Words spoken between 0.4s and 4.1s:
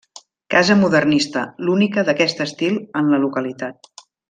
Casa modernista, l'única d'aquest estil en la localitat.